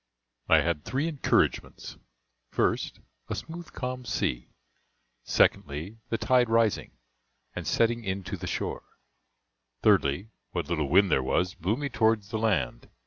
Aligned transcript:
I 0.49 0.61
had 0.61 0.83
three 0.83 1.07
encouragements 1.07 1.97
1st, 2.55 3.01
a 3.29 3.35
smooth 3.35 3.71
calm 3.71 4.03
sea; 4.03 4.49
2ndly, 5.27 5.97
the 6.09 6.17
tide 6.17 6.49
rising, 6.49 6.93
and 7.55 7.67
setting 7.67 8.03
in 8.03 8.23
to 8.23 8.35
the 8.35 8.47
shore; 8.47 8.81
3dly, 9.83 10.29
what 10.53 10.69
little 10.69 10.89
wind 10.89 11.11
there 11.11 11.21
was 11.21 11.53
blew 11.53 11.75
me 11.77 11.87
towards 11.87 12.29
the 12.29 12.39
land. 12.39 12.89